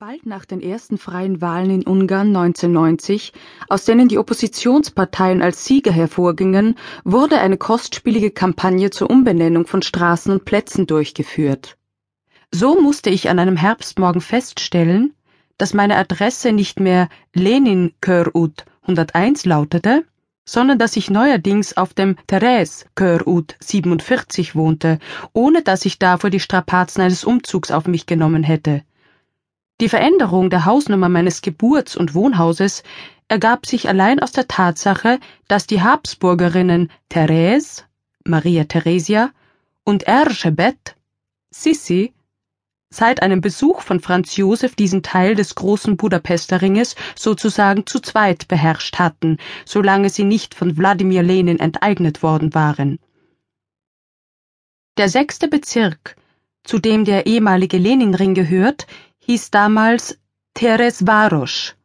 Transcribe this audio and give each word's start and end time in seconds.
Bald 0.00 0.24
nach 0.24 0.46
den 0.46 0.62
ersten 0.62 0.96
freien 0.96 1.42
Wahlen 1.42 1.68
in 1.68 1.82
Ungarn 1.82 2.28
1990, 2.28 3.34
aus 3.68 3.84
denen 3.84 4.08
die 4.08 4.16
Oppositionsparteien 4.16 5.42
als 5.42 5.66
Sieger 5.66 5.92
hervorgingen, 5.92 6.76
wurde 7.04 7.38
eine 7.38 7.58
kostspielige 7.58 8.30
Kampagne 8.30 8.88
zur 8.88 9.10
Umbenennung 9.10 9.66
von 9.66 9.82
Straßen 9.82 10.32
und 10.32 10.46
Plätzen 10.46 10.86
durchgeführt. 10.86 11.76
So 12.50 12.80
musste 12.80 13.10
ich 13.10 13.28
an 13.28 13.38
einem 13.38 13.58
Herbstmorgen 13.58 14.22
feststellen, 14.22 15.12
dass 15.58 15.74
meine 15.74 15.96
Adresse 15.96 16.52
nicht 16.52 16.80
mehr 16.80 17.10
Lenin 17.34 17.92
Körut 18.00 18.64
101 18.84 19.44
lautete, 19.44 20.06
sondern 20.46 20.78
dass 20.78 20.96
ich 20.96 21.10
neuerdings 21.10 21.76
auf 21.76 21.92
dem 21.92 22.16
Therese 22.26 22.86
Körut 22.94 23.54
47 23.60 24.56
wohnte, 24.56 24.98
ohne 25.34 25.60
dass 25.60 25.84
ich 25.84 25.98
davor 25.98 26.30
die 26.30 26.40
Strapazen 26.40 27.02
eines 27.02 27.22
Umzugs 27.22 27.70
auf 27.70 27.86
mich 27.86 28.06
genommen 28.06 28.44
hätte. 28.44 28.82
Die 29.80 29.88
Veränderung 29.88 30.50
der 30.50 30.66
Hausnummer 30.66 31.08
meines 31.08 31.40
Geburts- 31.40 31.96
und 31.96 32.14
Wohnhauses 32.14 32.82
ergab 33.28 33.64
sich 33.64 33.88
allein 33.88 34.20
aus 34.20 34.30
der 34.30 34.46
Tatsache, 34.46 35.18
dass 35.48 35.66
die 35.66 35.80
Habsburgerinnen 35.80 36.90
Therese, 37.08 37.84
Maria 38.24 38.64
Theresia 38.64 39.30
und 39.82 40.06
Erzsébet, 40.06 40.96
Sissi, 41.50 42.12
seit 42.90 43.22
einem 43.22 43.40
Besuch 43.40 43.80
von 43.80 44.00
Franz 44.00 44.36
Josef 44.36 44.74
diesen 44.74 45.02
Teil 45.02 45.34
des 45.34 45.54
großen 45.54 45.96
Budapester 45.96 46.60
Ringes 46.60 46.94
sozusagen 47.16 47.86
zu 47.86 48.00
zweit 48.00 48.48
beherrscht 48.48 48.98
hatten, 48.98 49.38
solange 49.64 50.10
sie 50.10 50.24
nicht 50.24 50.54
von 50.54 50.76
Wladimir 50.76 51.22
Lenin 51.22 51.58
enteignet 51.58 52.22
worden 52.22 52.52
waren. 52.52 52.98
Der 54.98 55.08
sechste 55.08 55.48
Bezirk, 55.48 56.16
zu 56.64 56.78
dem 56.78 57.06
der 57.06 57.26
ehemalige 57.26 57.78
Leninring 57.78 58.34
gehört, 58.34 58.86
hieß 59.30 59.52
damals 59.52 60.18
Teresvarosch, 60.54 61.76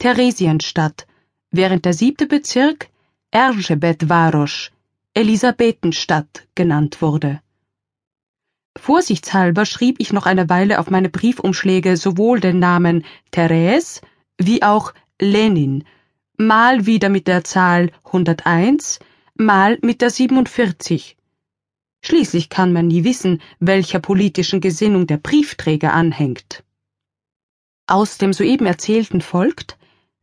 Theresienstadt, 0.00 1.06
während 1.52 1.84
der 1.84 1.92
siebte 1.92 2.26
Bezirk 2.26 2.88
Erzsébetváros, 3.30 4.72
Elisabethenstadt 5.14 6.48
genannt 6.56 7.00
wurde. 7.00 7.40
Vorsichtshalber 8.76 9.66
schrieb 9.66 10.00
ich 10.00 10.12
noch 10.12 10.26
eine 10.26 10.48
Weile 10.48 10.80
auf 10.80 10.90
meine 10.90 11.10
Briefumschläge 11.10 11.96
sowohl 11.96 12.40
den 12.40 12.58
Namen 12.58 13.04
Therese 13.30 14.00
wie 14.36 14.64
auch 14.64 14.94
Lenin, 15.20 15.84
mal 16.36 16.86
wieder 16.86 17.08
mit 17.08 17.28
der 17.28 17.44
Zahl 17.44 17.92
101, 18.04 18.98
mal 19.36 19.78
mit 19.80 20.00
der 20.00 20.10
47. 20.10 21.16
Schließlich 22.06 22.50
kann 22.50 22.74
man 22.74 22.88
nie 22.88 23.04
wissen, 23.04 23.40
welcher 23.60 23.98
politischen 23.98 24.60
Gesinnung 24.60 25.06
der 25.06 25.16
Briefträger 25.16 25.94
anhängt. 25.94 26.62
Aus 27.86 28.16
dem 28.16 28.32
soeben 28.32 28.64
Erzählten 28.66 29.20
folgt, 29.20 29.76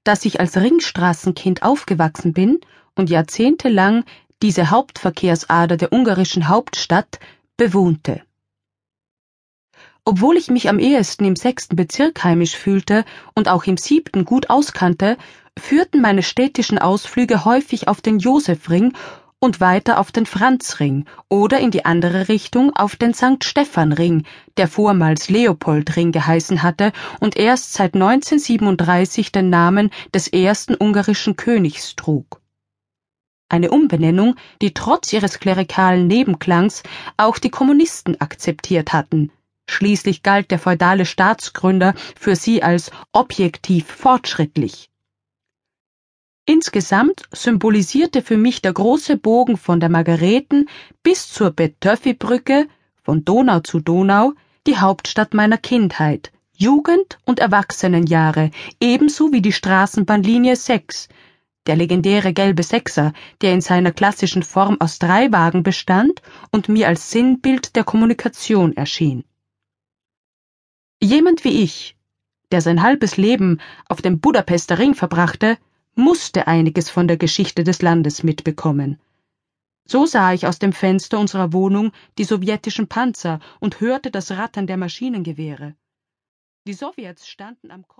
dass 0.03 0.25
ich 0.25 0.39
als 0.39 0.57
Ringstraßenkind 0.57 1.61
aufgewachsen 1.61 2.33
bin 2.33 2.59
und 2.95 3.09
jahrzehntelang 3.11 4.03
diese 4.41 4.71
Hauptverkehrsader 4.71 5.77
der 5.77 5.93
ungarischen 5.93 6.47
Hauptstadt 6.47 7.19
bewohnte. 7.57 8.23
Obwohl 10.03 10.37
ich 10.37 10.49
mich 10.49 10.67
am 10.67 10.79
ehesten 10.79 11.25
im 11.25 11.35
sechsten 11.35 11.75
Bezirk 11.75 12.23
heimisch 12.23 12.55
fühlte 12.55 13.05
und 13.35 13.47
auch 13.47 13.65
im 13.65 13.77
siebten 13.77 14.25
gut 14.25 14.49
auskannte, 14.49 15.15
führten 15.59 16.01
meine 16.01 16.23
städtischen 16.23 16.79
Ausflüge 16.79 17.45
häufig 17.45 17.87
auf 17.87 18.01
den 18.01 18.17
Josefring 18.17 18.93
und 19.41 19.59
weiter 19.59 19.99
auf 19.99 20.11
den 20.11 20.27
Franzring 20.27 21.05
oder 21.27 21.59
in 21.59 21.71
die 21.71 21.83
andere 21.83 22.29
Richtung 22.29 22.73
auf 22.75 22.95
den 22.95 23.13
St. 23.13 23.43
Stephanring, 23.43 24.23
der 24.55 24.67
vormals 24.67 25.29
Leopoldring 25.29 26.11
geheißen 26.11 26.61
hatte 26.61 26.93
und 27.19 27.35
erst 27.35 27.73
seit 27.73 27.95
1937 27.95 29.31
den 29.31 29.49
Namen 29.49 29.89
des 30.13 30.27
ersten 30.27 30.75
ungarischen 30.75 31.35
Königs 31.35 31.95
trug. 31.95 32.39
Eine 33.49 33.71
Umbenennung, 33.71 34.35
die 34.61 34.73
trotz 34.73 35.11
ihres 35.11 35.39
klerikalen 35.39 36.07
Nebenklangs 36.07 36.83
auch 37.17 37.39
die 37.39 37.49
Kommunisten 37.49 38.21
akzeptiert 38.21 38.93
hatten. 38.93 39.31
Schließlich 39.67 40.21
galt 40.21 40.51
der 40.51 40.59
feudale 40.59 41.05
Staatsgründer 41.05 41.95
für 42.17 42.35
sie 42.35 42.61
als 42.61 42.91
objektiv 43.11 43.87
fortschrittlich. 43.87 44.90
Insgesamt 46.53 47.29
symbolisierte 47.31 48.21
für 48.21 48.35
mich 48.35 48.61
der 48.61 48.73
große 48.73 49.15
Bogen 49.15 49.55
von 49.55 49.79
der 49.79 49.87
Margareten 49.87 50.67
bis 51.01 51.31
zur 51.31 51.51
Betöffi-Brücke, 51.51 52.67
von 53.01 53.23
Donau 53.23 53.61
zu 53.61 53.79
Donau, 53.79 54.33
die 54.67 54.77
Hauptstadt 54.77 55.33
meiner 55.33 55.57
Kindheit, 55.57 56.33
Jugend 56.53 57.19
und 57.23 57.39
Erwachsenenjahre, 57.39 58.51
ebenso 58.81 59.31
wie 59.31 59.41
die 59.41 59.53
Straßenbahnlinie 59.53 60.57
6, 60.57 61.07
der 61.67 61.77
legendäre 61.77 62.33
gelbe 62.33 62.63
Sechser, 62.63 63.13
der 63.39 63.53
in 63.53 63.61
seiner 63.61 63.93
klassischen 63.93 64.43
Form 64.43 64.75
aus 64.81 64.99
drei 64.99 65.31
Wagen 65.31 65.63
bestand 65.63 66.21
und 66.51 66.67
mir 66.67 66.89
als 66.89 67.11
Sinnbild 67.11 67.77
der 67.77 67.85
Kommunikation 67.85 68.75
erschien. 68.75 69.23
Jemand 71.01 71.45
wie 71.45 71.63
ich, 71.63 71.95
der 72.51 72.59
sein 72.59 72.83
halbes 72.83 73.15
Leben 73.15 73.61
auf 73.87 74.01
dem 74.01 74.19
Budapester 74.19 74.79
Ring 74.79 74.95
verbrachte, 74.95 75.57
musste 75.95 76.47
einiges 76.47 76.89
von 76.89 77.07
der 77.07 77.17
Geschichte 77.17 77.63
des 77.63 77.81
Landes 77.81 78.23
mitbekommen. 78.23 78.99
So 79.85 80.05
sah 80.05 80.33
ich 80.33 80.47
aus 80.47 80.59
dem 80.59 80.73
Fenster 80.73 81.19
unserer 81.19 81.53
Wohnung 81.53 81.91
die 82.17 82.23
sowjetischen 82.23 82.87
Panzer 82.87 83.39
und 83.59 83.81
hörte 83.81 84.11
das 84.11 84.31
Rattern 84.31 84.67
der 84.67 84.77
Maschinengewehre. 84.77 85.75
Die 86.67 86.73
Sowjets 86.73 87.27
standen 87.27 87.71
am 87.71 87.83